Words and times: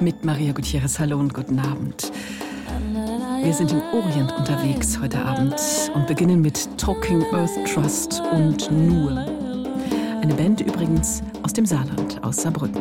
mit 0.00 0.24
Maria 0.24 0.52
Gutierrez. 0.52 0.98
Hallo 0.98 1.18
und 1.18 1.34
guten 1.34 1.58
Abend. 1.58 2.10
Wir 3.42 3.52
sind 3.52 3.72
im 3.72 3.82
Orient 3.92 4.32
unterwegs 4.38 4.98
heute 5.00 5.18
Abend 5.22 5.56
und 5.94 6.06
beginnen 6.06 6.40
mit 6.40 6.68
Talking 6.78 7.22
Earth 7.32 7.50
Trust 7.66 8.22
und 8.32 8.70
Nur. 8.70 9.18
Eine 10.22 10.34
Band 10.34 10.60
übrigens 10.60 11.22
aus 11.42 11.52
dem 11.52 11.66
Saarland, 11.66 12.22
aus 12.22 12.36
Saarbrücken. 12.36 12.80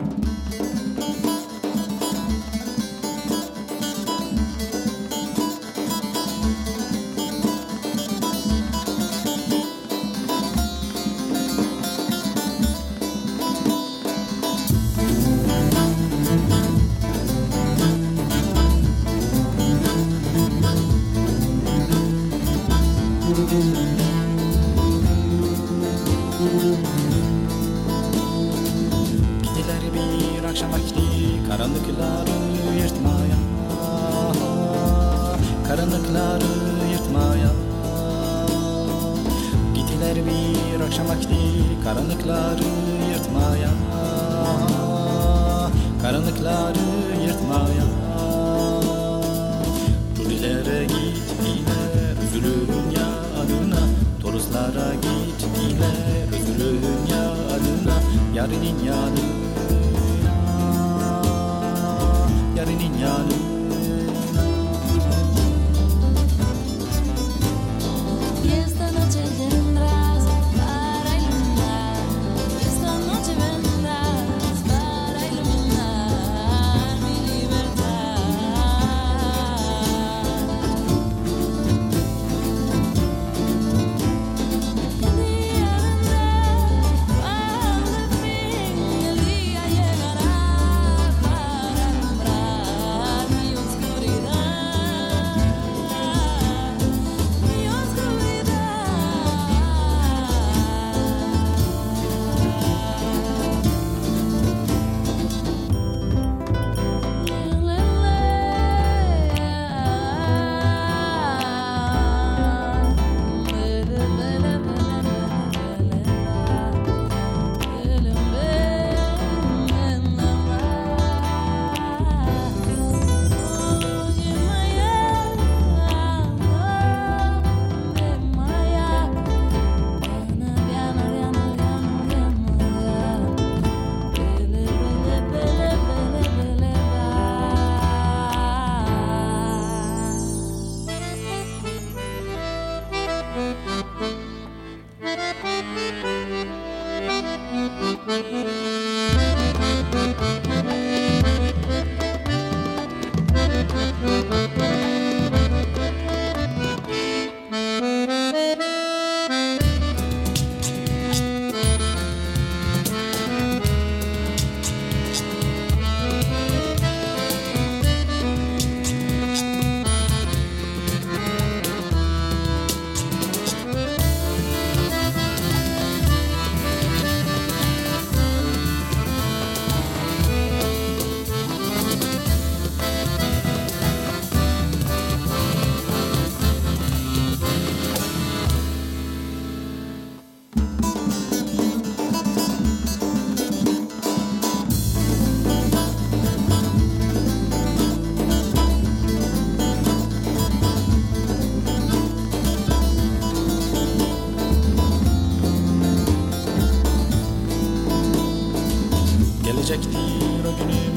çekti 209.69 209.97
rögünü 210.43 210.88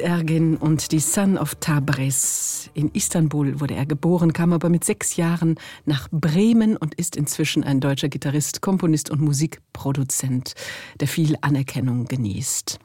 Ergin 0.00 0.56
und 0.56 0.92
die 0.92 0.98
Son 0.98 1.38
of 1.38 1.54
Tabriz. 1.56 2.70
In 2.74 2.90
Istanbul 2.92 3.60
wurde 3.60 3.74
er 3.74 3.86
geboren, 3.86 4.32
kam 4.32 4.52
aber 4.52 4.68
mit 4.68 4.84
sechs 4.84 5.16
Jahren 5.16 5.56
nach 5.84 6.08
Bremen 6.10 6.76
und 6.76 6.94
ist 6.94 7.16
inzwischen 7.16 7.62
ein 7.62 7.80
deutscher 7.80 8.08
Gitarrist, 8.08 8.62
Komponist 8.62 9.10
und 9.10 9.20
Musikproduzent, 9.20 10.54
der 10.98 11.08
viel 11.08 11.36
Anerkennung 11.40 12.06
genießt. 12.06 12.78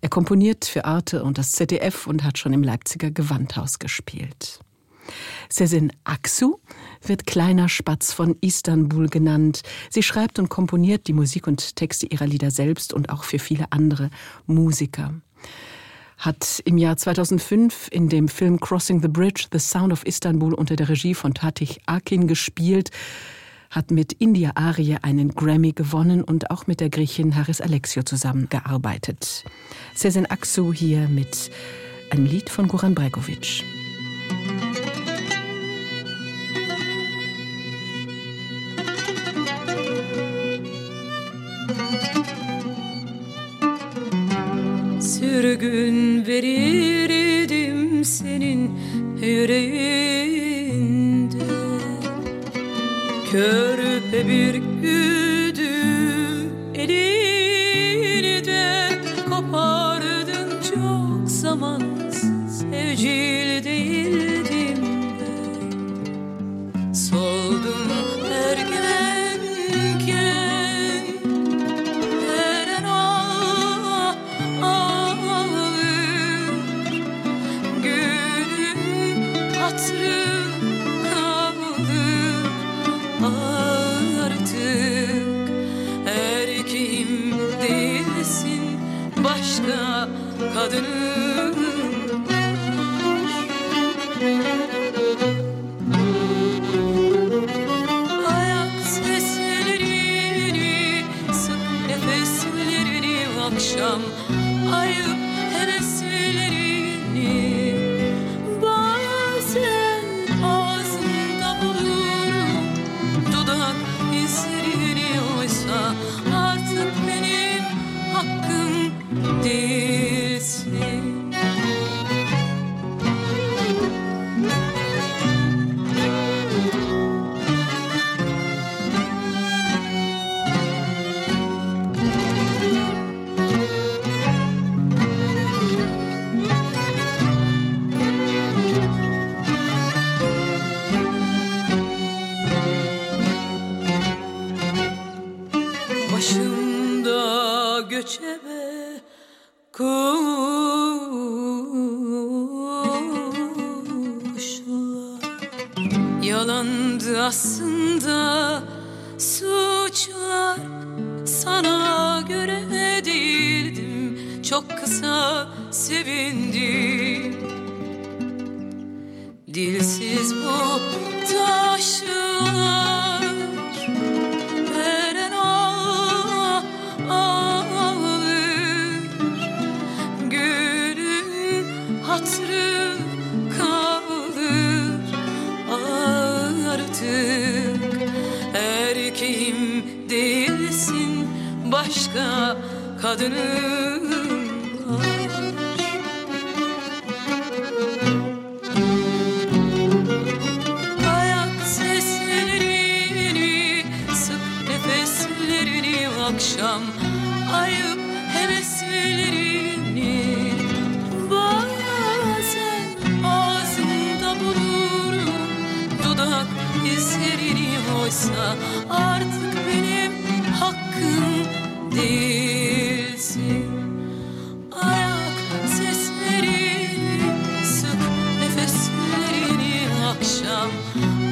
Er 0.00 0.08
komponiert 0.08 0.64
für 0.64 0.84
Arte 0.84 1.24
und 1.24 1.38
das 1.38 1.52
ZDF 1.52 2.06
und 2.06 2.22
hat 2.22 2.38
schon 2.38 2.52
im 2.52 2.62
Leipziger 2.62 3.10
Gewandhaus 3.10 3.78
gespielt. 3.78 4.60
Sezen 5.48 5.92
Aksu 6.04 6.58
wird 7.02 7.26
kleiner 7.26 7.68
Spatz 7.68 8.12
von 8.12 8.36
Istanbul 8.40 9.08
genannt. 9.08 9.62
Sie 9.90 10.02
schreibt 10.02 10.38
und 10.38 10.48
komponiert 10.48 11.06
die 11.08 11.14
Musik 11.14 11.46
und 11.46 11.76
Texte 11.76 12.06
ihrer 12.06 12.26
Lieder 12.26 12.50
selbst 12.50 12.92
und 12.92 13.10
auch 13.10 13.24
für 13.24 13.38
viele 13.38 13.72
andere 13.72 14.10
Musiker 14.46 15.14
hat 16.18 16.60
im 16.64 16.78
Jahr 16.78 16.96
2005 16.96 17.88
in 17.90 18.08
dem 18.08 18.28
Film 18.28 18.58
Crossing 18.60 19.00
the 19.00 19.08
Bridge 19.08 19.46
The 19.52 19.58
Sound 19.58 19.92
of 19.92 20.04
Istanbul 20.04 20.52
unter 20.52 20.76
der 20.76 20.88
Regie 20.88 21.14
von 21.14 21.32
Tatich 21.32 21.80
Akin 21.86 22.26
gespielt, 22.26 22.90
hat 23.70 23.90
mit 23.90 24.14
India 24.14 24.52
Arie 24.54 24.96
einen 25.02 25.34
Grammy 25.34 25.72
gewonnen 25.72 26.24
und 26.24 26.50
auch 26.50 26.66
mit 26.66 26.80
der 26.80 26.90
Griechin 26.90 27.36
Haris 27.36 27.60
Alexio 27.60 28.02
zusammengearbeitet. 28.02 29.44
Sezen 29.94 30.26
Aksu 30.26 30.72
hier 30.72 31.08
mit 31.08 31.50
einem 32.10 32.26
Lied 32.26 32.50
von 32.50 32.66
Goran 32.66 32.94
Bregovic. 32.94 33.64
Sürgün 45.38 46.26
verirdim 46.26 48.04
senin 48.04 48.70
yüreğinde. 49.22 50.64
Körpe 53.32 54.28
bir 54.28 54.54
güdü 54.82 55.70
elini 56.74 57.17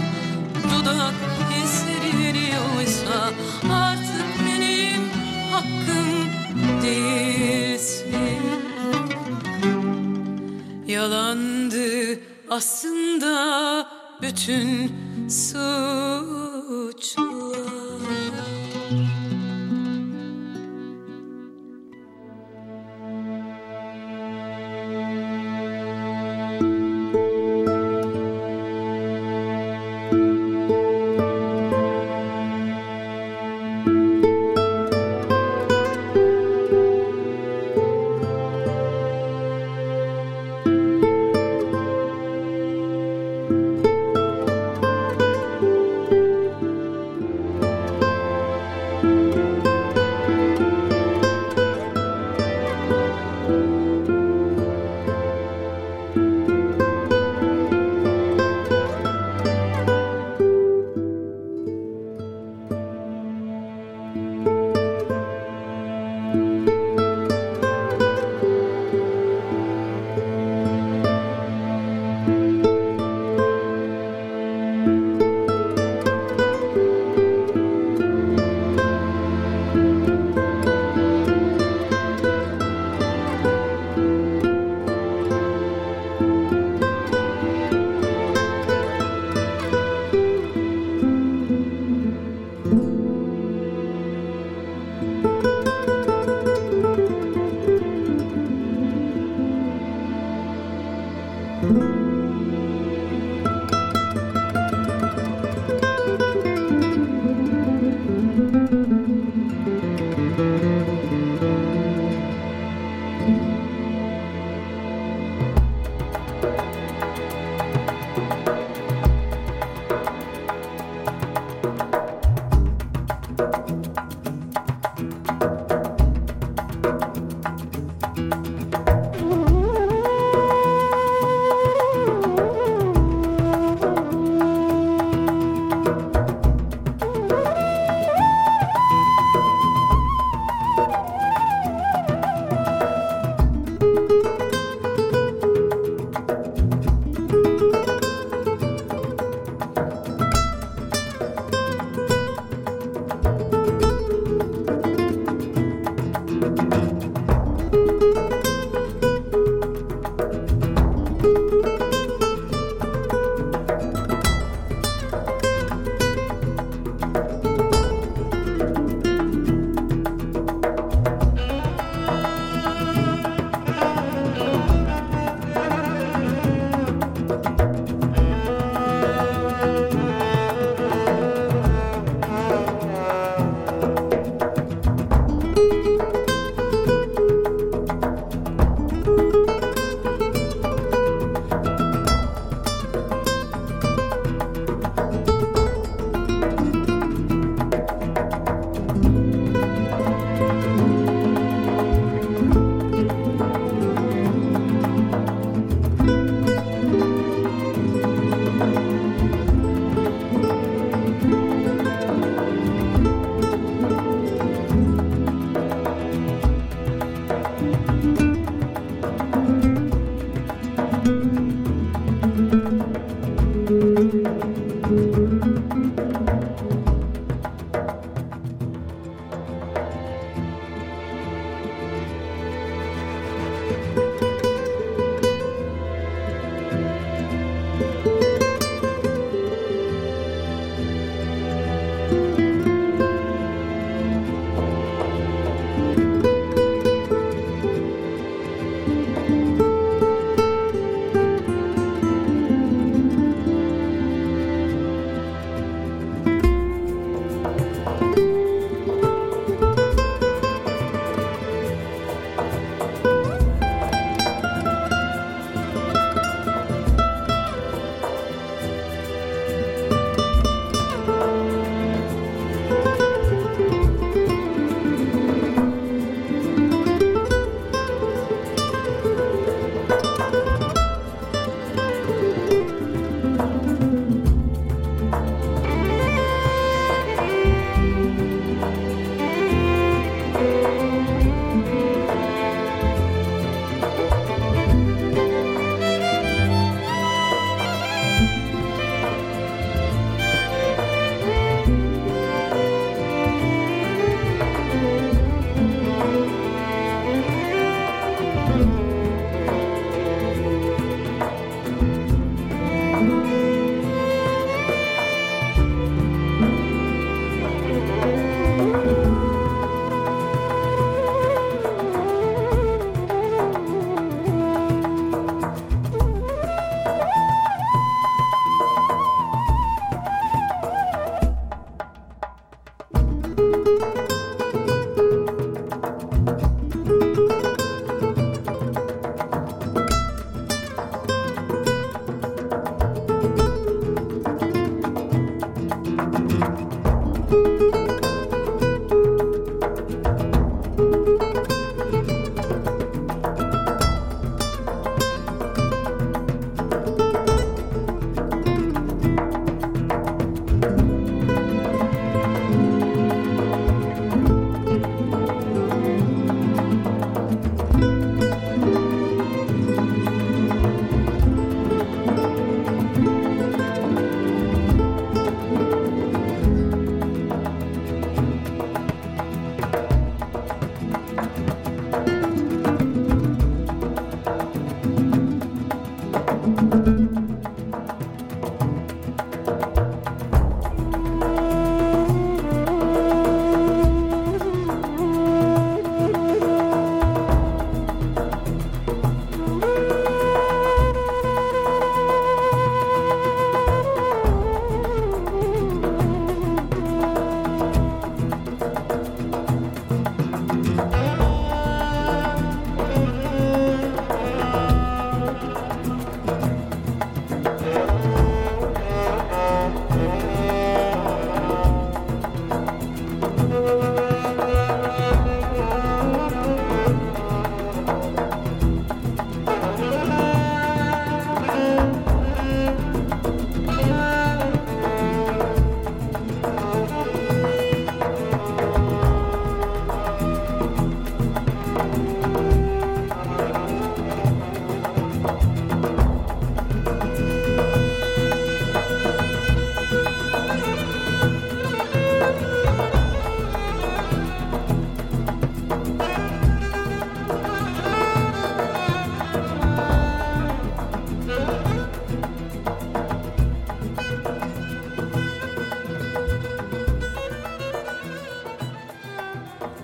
Dudak 0.71 1.13
hislerini 1.51 2.47
artık 3.71 4.27
benim 4.45 5.03
hakkım 5.51 6.29
değilsin. 6.83 8.41
Yalandı 10.87 12.19
aslında 12.49 13.87
bütün 14.21 14.91
suç. 15.29 16.52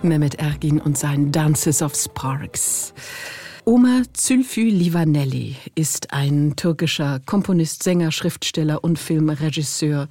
Mehmet 0.10 0.36
Ergin 0.36 0.82
und 0.82 0.98
sein 0.98 1.32
Dances 1.32 1.84
of 1.84 1.94
Sparks. 1.96 2.96
Oma 3.64 4.02
Zülfü 4.14 4.64
Livaneli 4.64 5.56
ist 5.76 6.12
ein 6.12 6.56
türkischer 6.56 7.20
Komponist, 7.28 7.84
Sänger, 7.84 8.12
Schriftsteller 8.12 8.84
und 8.84 8.98
Filmregisseur, 8.98 10.10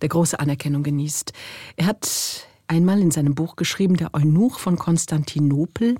der 0.00 0.08
große 0.08 0.40
Anerkennung 0.40 0.82
genießt. 0.82 1.34
Er 1.76 1.86
hat 1.86 2.48
einmal 2.68 3.02
in 3.02 3.10
seinem 3.10 3.34
Buch 3.34 3.56
geschrieben, 3.56 3.98
der 3.98 4.14
Eunuch 4.14 4.58
von 4.58 4.78
Konstantinopel, 4.78 5.96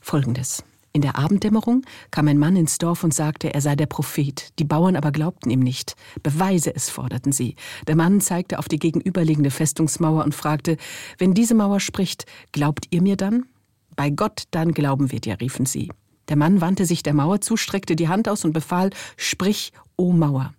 folgendes. 0.00 0.64
In 0.96 1.02
der 1.02 1.18
Abenddämmerung 1.18 1.84
kam 2.12 2.28
ein 2.28 2.38
Mann 2.38 2.54
ins 2.54 2.78
Dorf 2.78 3.02
und 3.02 3.12
sagte, 3.12 3.52
er 3.52 3.60
sei 3.60 3.74
der 3.74 3.86
Prophet. 3.86 4.52
Die 4.60 4.64
Bauern 4.64 4.94
aber 4.94 5.10
glaubten 5.10 5.50
ihm 5.50 5.58
nicht. 5.58 5.96
Beweise 6.22 6.72
es, 6.72 6.88
forderten 6.88 7.32
sie. 7.32 7.56
Der 7.88 7.96
Mann 7.96 8.20
zeigte 8.20 8.60
auf 8.60 8.68
die 8.68 8.78
gegenüberliegende 8.78 9.50
Festungsmauer 9.50 10.24
und 10.24 10.36
fragte, 10.36 10.76
wenn 11.18 11.34
diese 11.34 11.56
Mauer 11.56 11.80
spricht, 11.80 12.26
glaubt 12.52 12.86
ihr 12.90 13.02
mir 13.02 13.16
dann? 13.16 13.46
Bei 13.96 14.08
Gott 14.10 14.44
dann 14.52 14.70
glauben 14.70 15.10
wir 15.10 15.18
dir, 15.18 15.40
riefen 15.40 15.66
sie. 15.66 15.90
Der 16.28 16.36
Mann 16.36 16.60
wandte 16.60 16.86
sich 16.86 17.02
der 17.02 17.14
Mauer 17.14 17.40
zu, 17.40 17.56
streckte 17.56 17.96
die 17.96 18.08
Hand 18.08 18.28
aus 18.28 18.44
und 18.44 18.52
befahl, 18.52 18.90
sprich, 19.16 19.72
o 19.96 20.12
Mauer. 20.12 20.54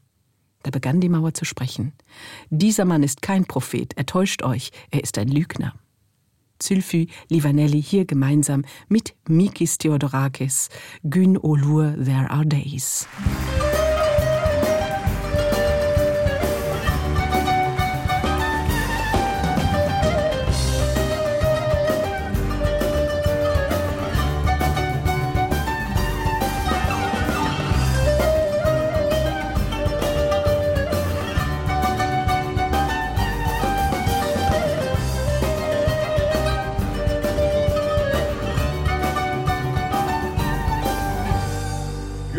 Da 0.64 0.70
begann 0.70 1.00
die 1.00 1.10
Mauer 1.10 1.34
zu 1.34 1.46
sprechen. 1.46 1.94
Dieser 2.50 2.84
Mann 2.84 3.04
ist 3.04 3.22
kein 3.22 3.46
Prophet, 3.46 3.94
er 3.96 4.06
täuscht 4.06 4.44
euch, 4.44 4.72
er 4.92 5.02
ist 5.02 5.18
ein 5.18 5.30
Lügner. 5.30 5.76
Zülfü 6.60 7.06
Livanelli 7.32 7.82
hier 7.82 8.06
gemeinsam 8.06 8.64
mit 8.90 9.16
Mikis 9.28 9.78
Theodorakis, 9.78 10.70
Gün 11.04 11.36
Olur 11.36 12.06
There 12.06 12.30
Are 12.30 12.52
Days. 12.52 13.08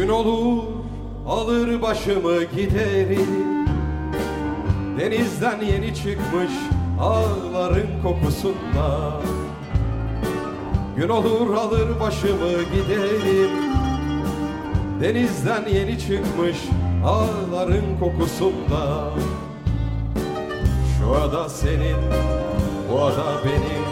Gün 0.06 0.12
olur 0.12 0.62
alır 1.28 1.82
başımı 1.82 2.44
giderim 2.44 3.66
Denizden 4.98 5.60
yeni 5.60 5.94
çıkmış 5.94 6.52
ağların 7.00 8.02
kokusunda. 8.02 9.12
Gün 10.96 11.08
olur 11.08 11.54
alır 11.54 12.00
başımı 12.00 12.62
giderim 12.62 13.50
Denizden 15.00 15.64
yeni 15.74 15.98
çıkmış 15.98 16.56
ağların 17.04 17.98
kokusunda. 18.00 19.10
Şu 20.98 21.14
ada 21.14 21.48
senin, 21.48 21.96
bu 22.92 23.02
ada 23.02 23.44
benim. 23.44 23.86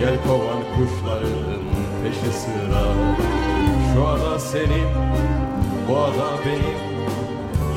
Yel 0.00 0.16
kovan 0.26 0.62
kuşların 0.76 1.62
peşi 2.02 2.38
sıra 2.38 3.39
Şu 3.94 4.06
ada 4.06 4.38
senin, 4.38 4.88
bu 5.88 5.98
ada 5.98 6.44
benim. 6.46 6.90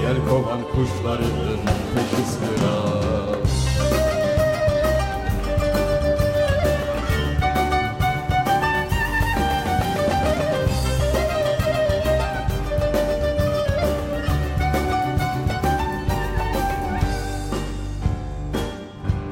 Yel 0.04 0.18
kovan 0.30 0.60
kuşların 0.76 1.60
peşi 1.96 2.24
sıra 2.30 3.04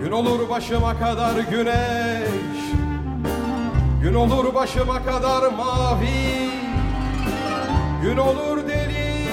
Gün 0.04 0.12
olur 0.12 0.50
başıma 0.50 1.00
kadar 1.00 1.36
güneş. 1.52 2.62
Gün 4.02 4.14
olur 4.14 4.54
başıma 4.54 5.06
kadar 5.06 5.52
mavi 5.52 6.41
Gün 8.02 8.18
olur 8.18 8.58
deli 8.68 9.26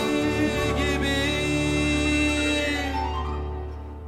gibi. 0.76 1.18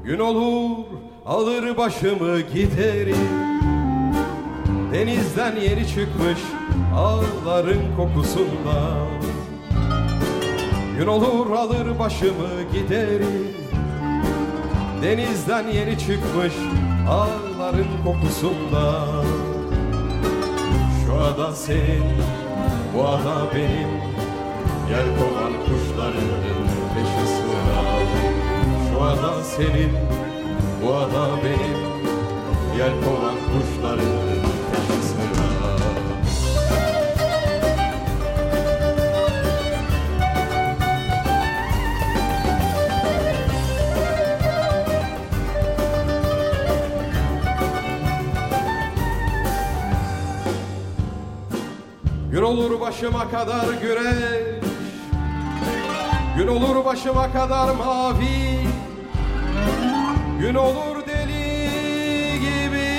Gün 0.05 0.19
olur 0.19 0.85
alır 1.27 1.77
başımı 1.77 2.41
giderim 2.41 3.17
Denizden 4.93 5.57
yeni 5.57 5.89
çıkmış 5.89 6.39
ağların 6.97 7.97
kokusunda. 7.97 9.07
Gün 10.99 11.07
olur 11.07 11.51
alır 11.51 11.99
başımı 11.99 12.63
giderim 12.73 13.49
Denizden 15.03 15.69
yeni 15.69 15.99
çıkmış 15.99 16.55
ağların 17.09 17.89
kokusunda. 18.05 19.05
Şu 21.07 21.15
ada 21.15 21.53
senin, 21.55 22.23
bu 22.97 23.09
ada 23.09 23.47
benim 23.55 24.10
Yer 24.91 25.07
kovan 25.19 25.53
kuşların 25.53 26.31
peşi 26.95 27.27
sıra 27.33 27.83
Şu 28.91 29.03
ada 29.03 29.45
senin, 29.45 29.93
bu 30.83 30.95
ada 30.95 31.37
benim. 31.45 31.79
Yer 32.79 32.91
kovan 33.05 33.35
kuşların 33.35 34.05
peşi 34.71 35.01
Gün 52.33 52.43
olur 52.43 52.81
başıma 52.81 53.31
kadar 53.31 53.67
güneş 53.83 54.60
Gün 56.41 56.49
olur 56.49 56.85
başıma 56.85 57.33
kadar 57.33 57.75
mavi. 57.75 58.59
Gün 60.41 60.55
olur 60.55 61.07
deli 61.07 62.41
gibi. 62.41 62.91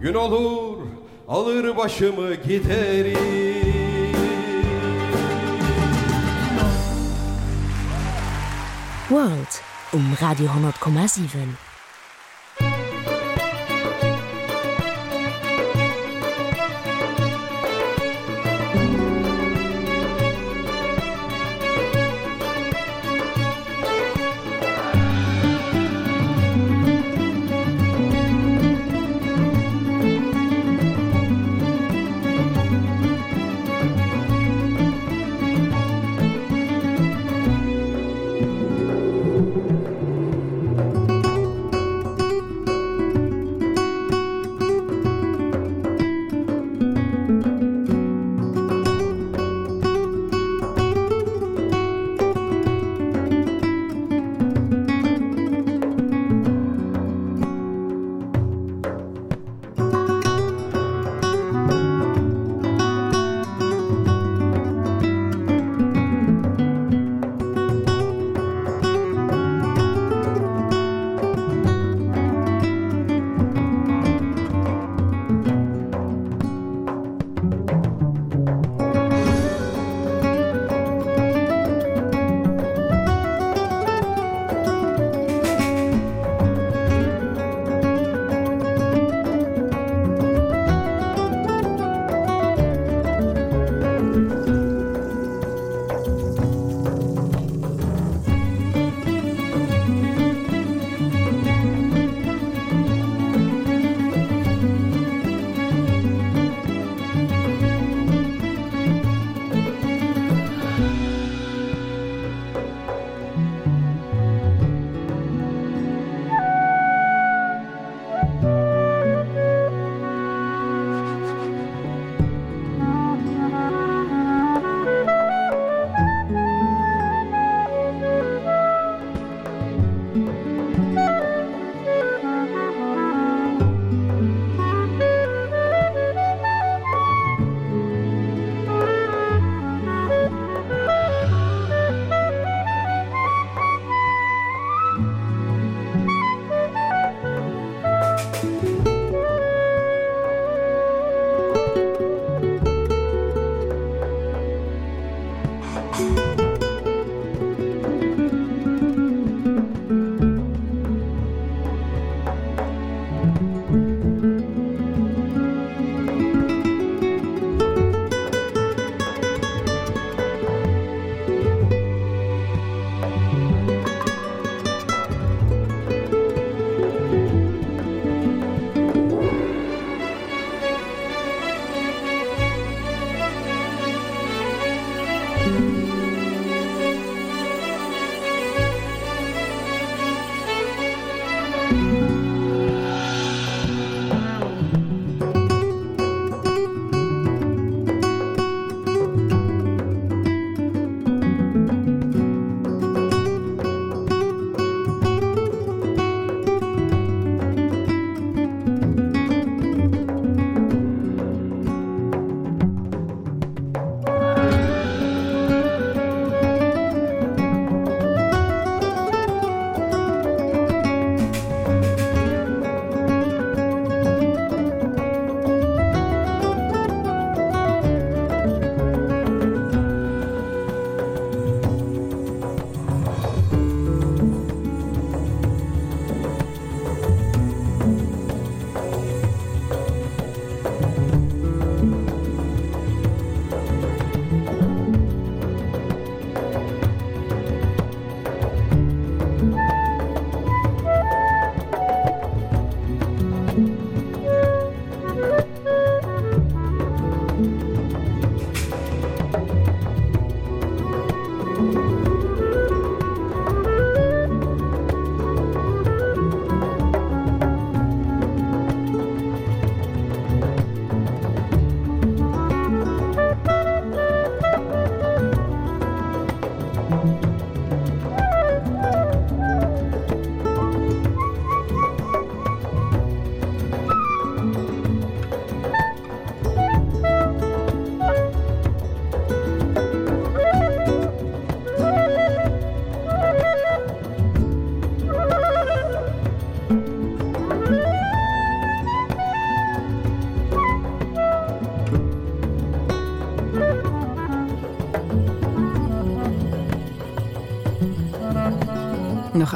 Gün 0.00 0.14
olur 0.14 0.78
alır 1.28 1.76
başımı 1.76 2.34
giderim 2.34 3.18
World 9.08 9.52
um 9.92 10.12
Radio 10.22 10.46
10,7. 10.46 11.65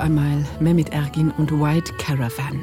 Einmal 0.00 0.44
Mehmet 0.58 0.90
Ergin 0.90 1.30
und 1.32 1.52
White 1.52 1.92
Caravan. 1.98 2.60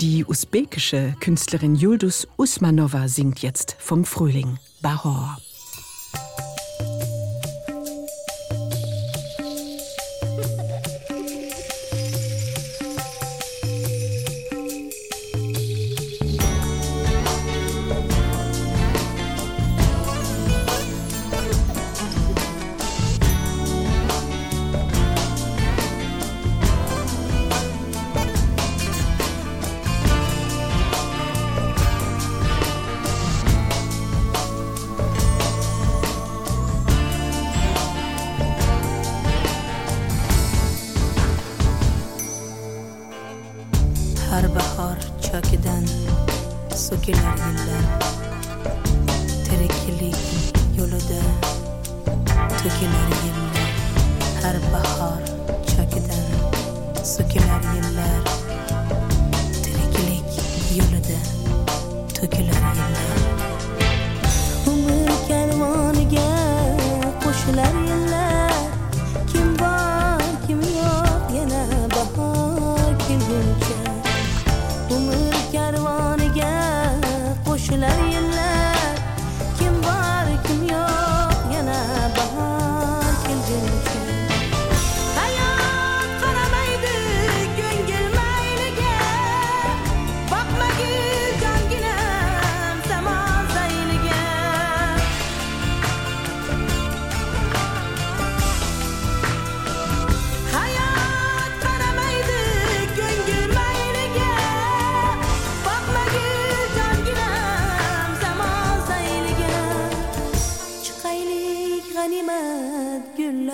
Die 0.00 0.24
usbekische 0.24 1.14
Künstlerin 1.20 1.74
Yuldus 1.74 2.28
Usmanova 2.36 3.08
singt 3.08 3.40
jetzt 3.40 3.76
vom 3.78 4.04
Frühling 4.04 4.58
Bahor. 4.82 5.38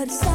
but 0.04 0.31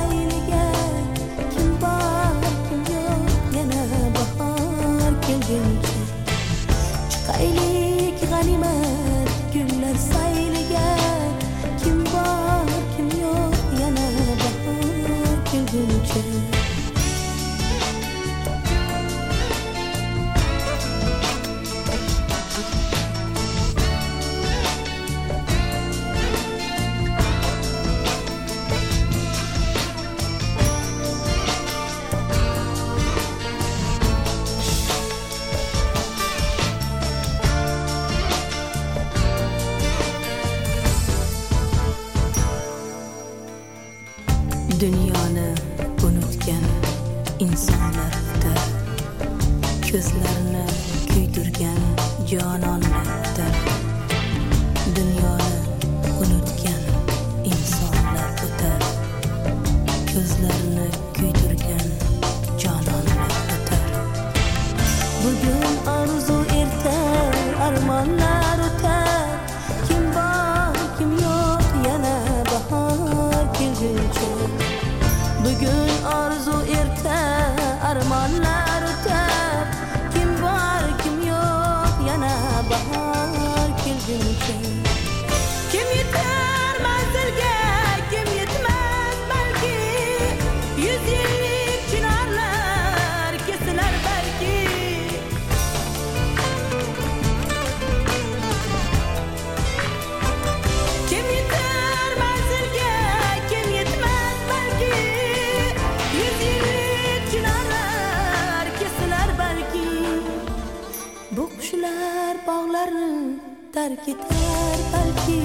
Yolları 112.78 113.30
terk 113.74 114.08
eder 114.08 114.78
belki 114.94 115.42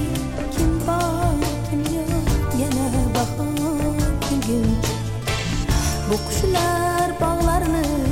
Kim 0.57 0.87
var 0.87 1.35
kim 1.69 1.95
yok? 1.95 2.07
Yine 2.57 3.13
bahar 3.15 3.97
bir 4.21 4.47
gün. 4.47 4.77
Bu 6.09 6.29
kuşlar 6.29 7.21
bağlarını 7.21 8.02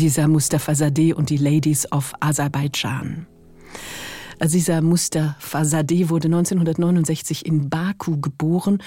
Aziza 0.00 0.28
Mustafazadeh 0.28 1.12
und 1.12 1.28
die 1.28 1.36
Ladies 1.36 1.92
of 1.92 2.14
Aserbaidschan. 2.20 3.26
Aziza 4.38 4.80
Mustafazadeh 4.80 6.08
wurde 6.08 6.28
1969 6.28 7.44
in 7.44 7.68
Baku 7.68 8.18
geboren 8.18 8.82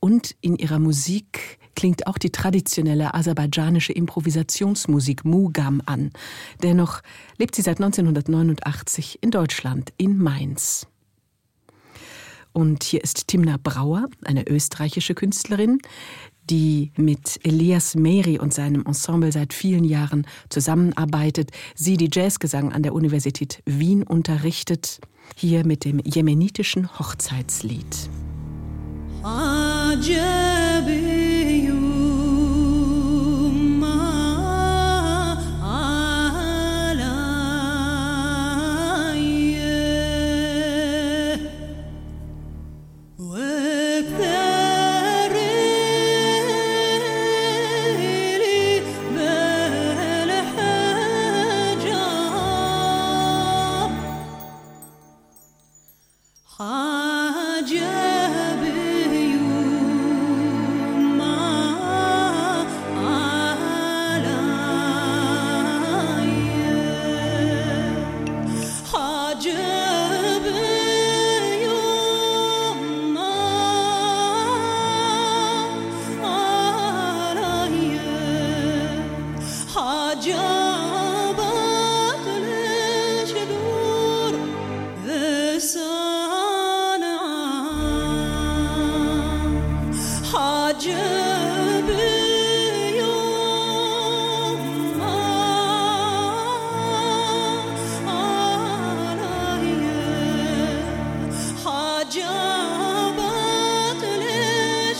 und 0.00 0.36
in 0.42 0.56
ihrer 0.56 0.78
Musik 0.78 1.58
klingt 1.74 2.06
auch 2.06 2.18
die 2.18 2.28
traditionelle 2.28 3.14
aserbaidschanische 3.14 3.94
Improvisationsmusik 3.94 5.24
Mugam 5.24 5.80
an. 5.86 6.10
Dennoch 6.62 7.00
lebt 7.38 7.54
sie 7.54 7.62
seit 7.62 7.80
1989 7.80 9.20
in 9.22 9.30
Deutschland, 9.30 9.94
in 9.96 10.18
Mainz. 10.18 10.86
Und 12.52 12.84
hier 12.84 13.02
ist 13.02 13.28
Timna 13.28 13.56
Brauer, 13.60 14.08
eine 14.24 14.46
österreichische 14.46 15.14
Künstlerin, 15.14 15.78
die 16.50 16.92
mit 16.96 17.40
Elias 17.42 17.94
Meri 17.94 18.38
und 18.38 18.52
seinem 18.52 18.84
Ensemble 18.86 19.32
seit 19.32 19.52
vielen 19.52 19.84
Jahren 19.84 20.26
zusammenarbeitet, 20.48 21.50
sie 21.74 21.96
die 21.96 22.10
Jazzgesang 22.12 22.72
an 22.72 22.82
der 22.82 22.94
Universität 22.94 23.62
Wien 23.66 24.02
unterrichtet, 24.02 25.00
hier 25.36 25.64
mit 25.66 25.84
dem 25.84 26.00
jemenitischen 26.00 26.98
Hochzeitslied. 26.98 28.10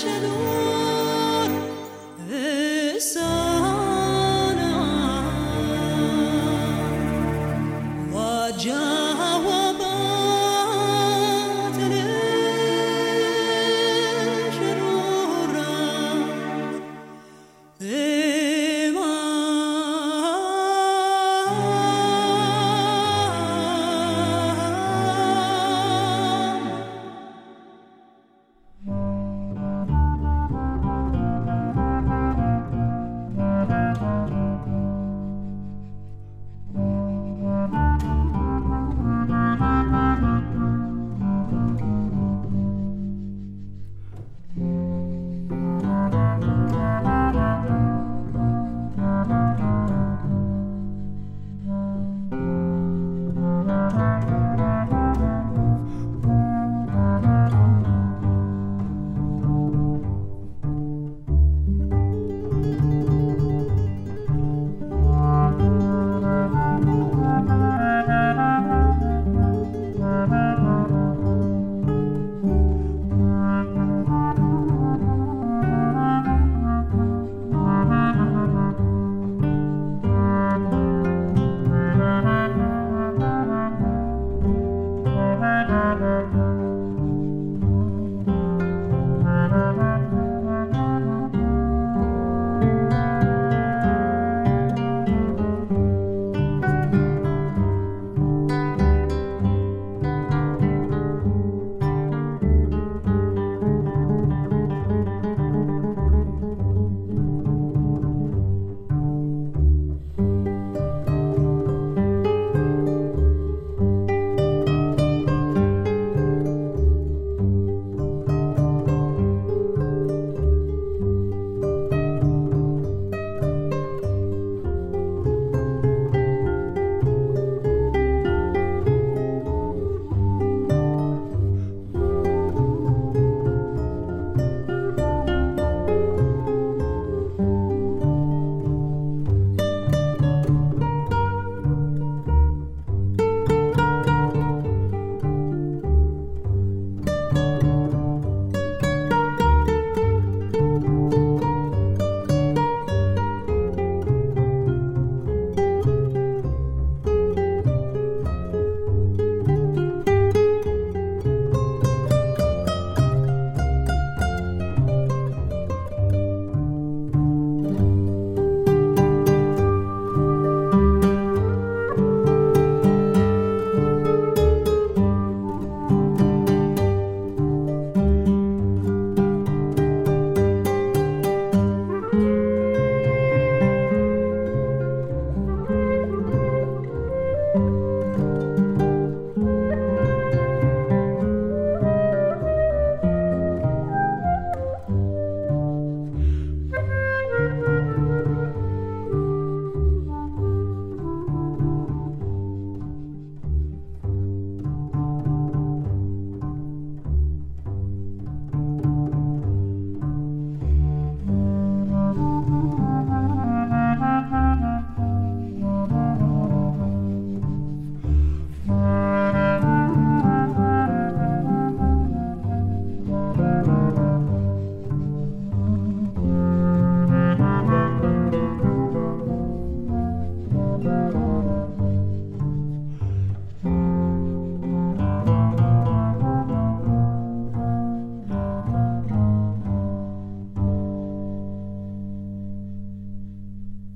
shadow. 0.05 0.34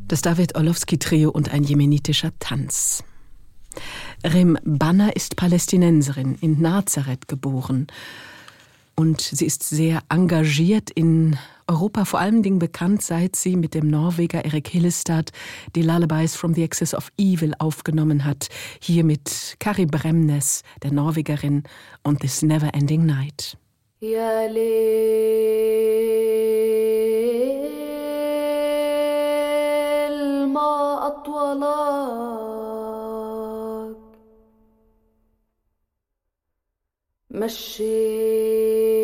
Das 0.08 0.22
David 0.22 0.56
Orlowski 0.56 0.98
Trio 0.98 1.28
und 1.28 1.52
ein 1.52 1.64
jemenitischer 1.64 2.30
Tanz. 2.38 3.04
Rem 4.24 4.56
Banner 4.64 5.14
ist 5.14 5.36
Palästinenserin, 5.36 6.36
in 6.40 6.62
Nazareth 6.62 7.28
geboren. 7.28 7.88
Und 8.94 9.20
sie 9.20 9.44
ist 9.44 9.62
sehr 9.64 10.02
engagiert 10.08 10.90
in 10.90 11.38
Europa, 11.66 12.06
vor 12.06 12.20
allen 12.20 12.42
Dingen 12.42 12.58
bekannt, 12.58 13.02
seit 13.02 13.36
sie 13.36 13.54
mit 13.54 13.74
dem 13.74 13.88
Norweger 13.88 14.46
Erik 14.46 14.68
Hillestad 14.68 15.30
die 15.76 15.82
Lullabies 15.82 16.34
from 16.34 16.54
the 16.54 16.64
Axis 16.64 16.94
of 16.94 17.12
Evil 17.18 17.52
aufgenommen 17.58 18.24
hat. 18.24 18.48
Hier 18.80 19.04
mit 19.04 19.56
Kari 19.60 19.84
Bremnes, 19.84 20.62
der 20.82 20.90
Norwegerin, 20.90 21.64
und 22.02 22.20
This 22.20 22.40
Never 22.40 22.72
Ending 22.72 23.04
Night. 23.04 23.58
Ja, 24.00 24.46
مشيت 37.38 38.97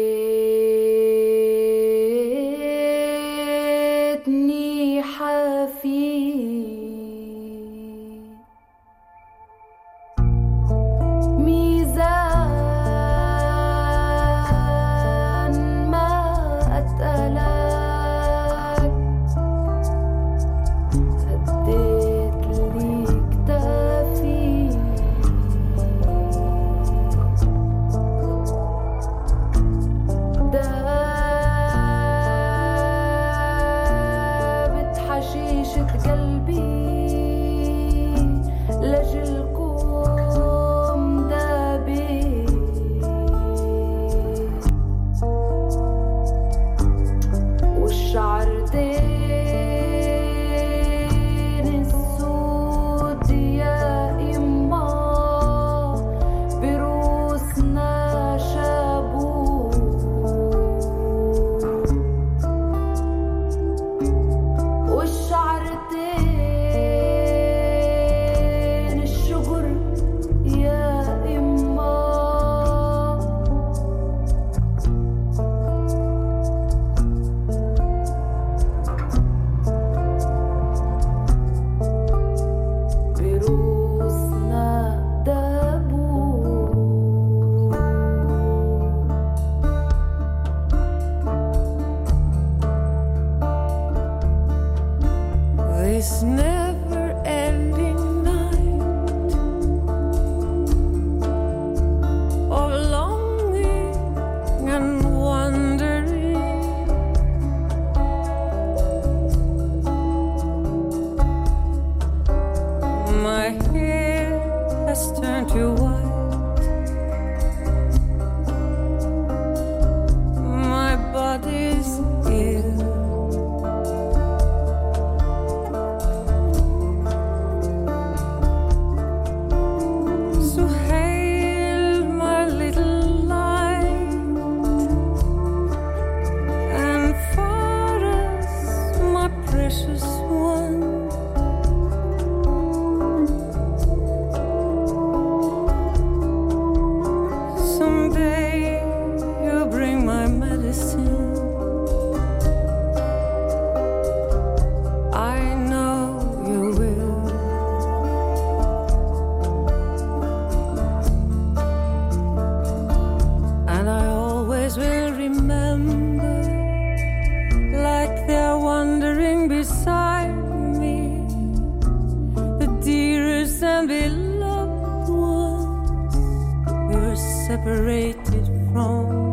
separated 177.64 178.46
from. 178.72 179.32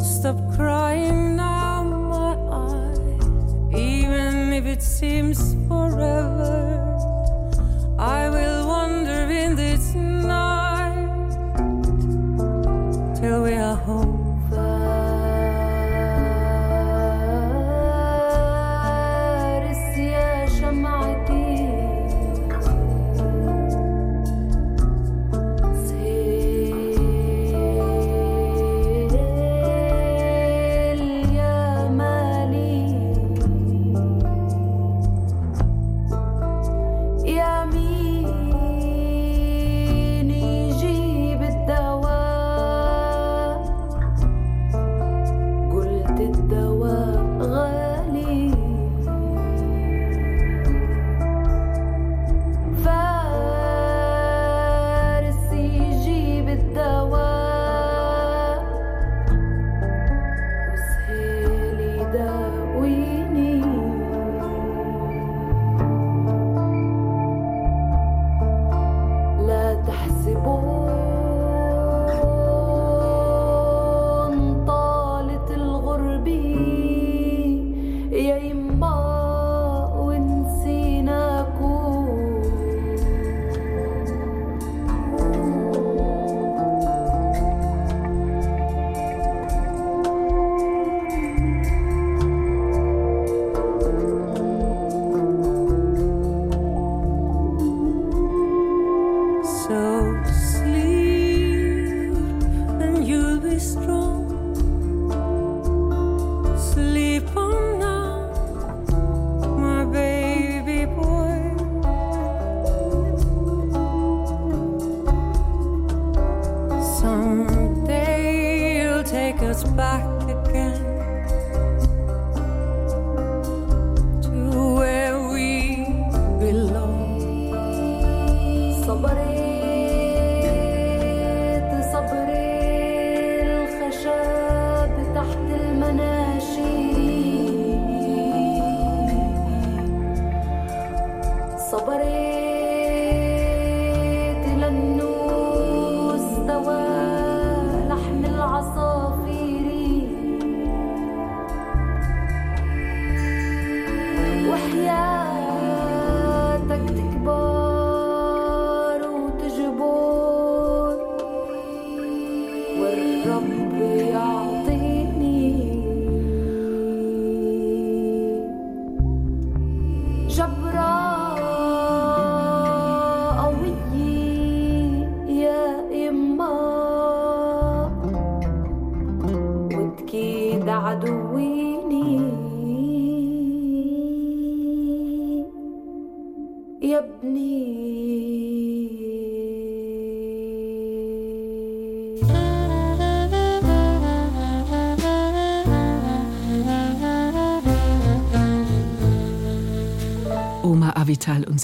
Stop 0.00 0.38
crying 0.56 1.36
now, 1.36 1.84
my 1.84 2.34
eyes, 2.50 2.98
even 3.78 4.52
if 4.52 4.66
it 4.66 4.82
seems 4.82 5.49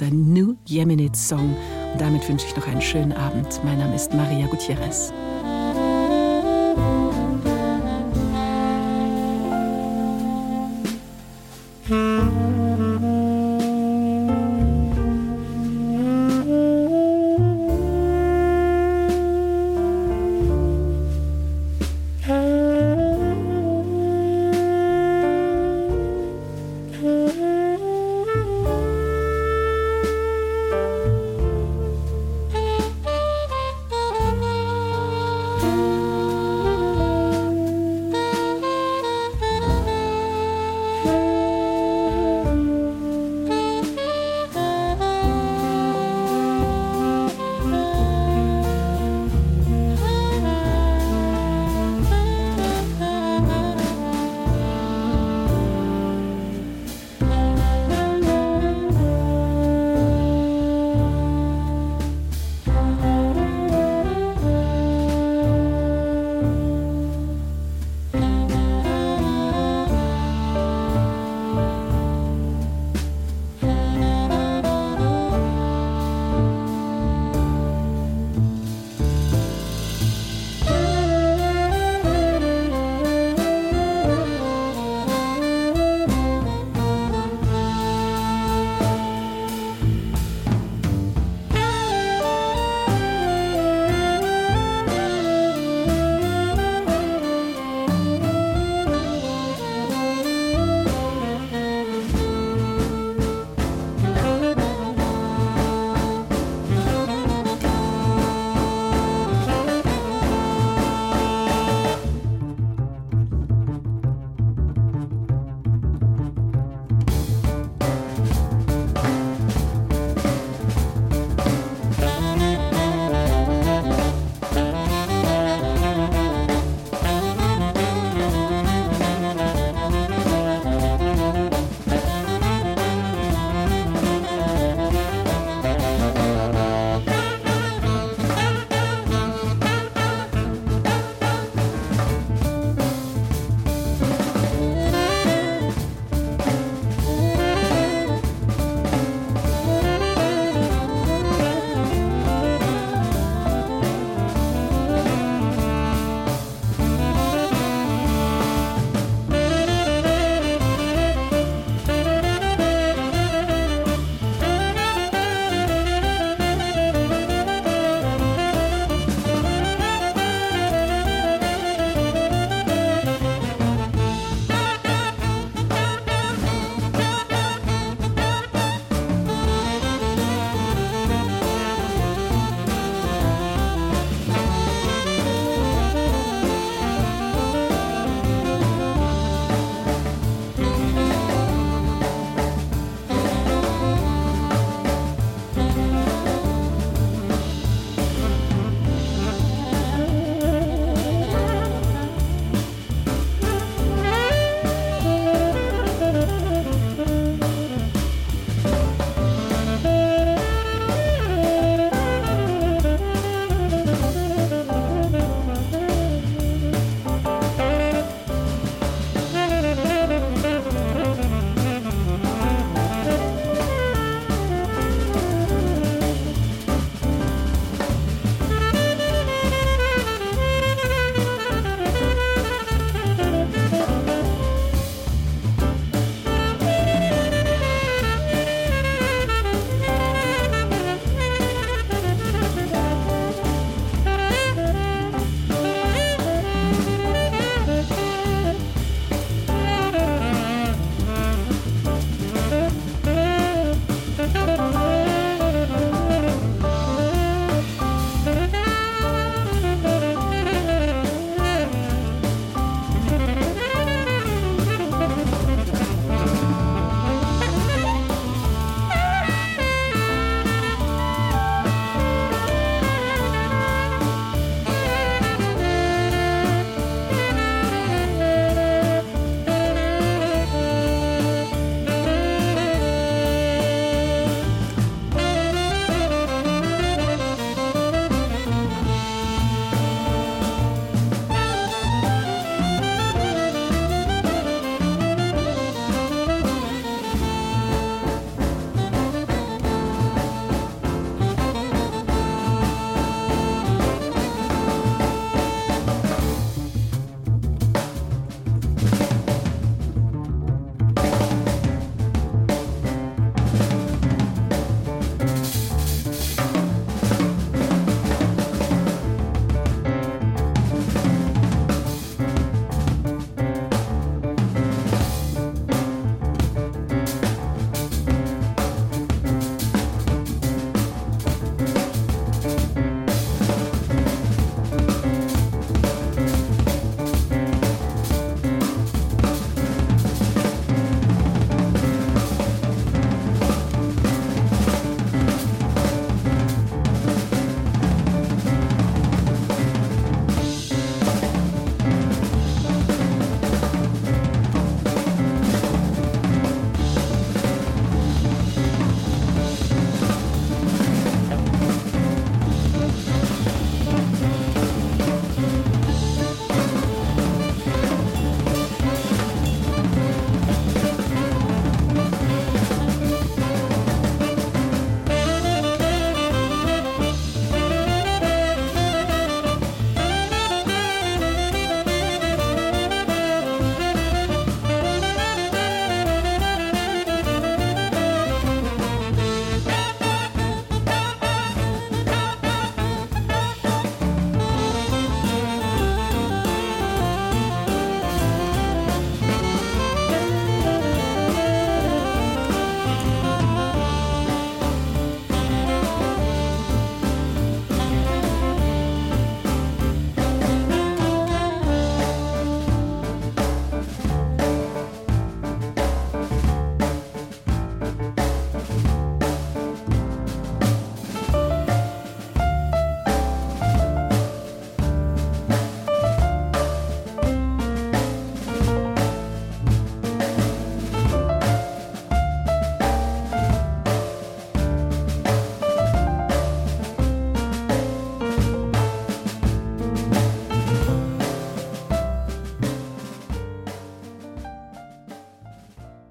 unser 0.01 0.15
New 0.15 0.57
Yemenite 0.67 1.19
Song. 1.19 1.57
Und 1.93 2.01
damit 2.01 2.29
wünsche 2.29 2.47
ich 2.47 2.57
noch 2.57 2.67
einen 2.67 2.83
schönen 2.83 3.13
Abend. 3.13 3.61
Mein 3.65 3.79
Name 3.79 3.95
ist 3.95 4.13
Maria 4.13 4.47
Gutierrez. 4.47 5.11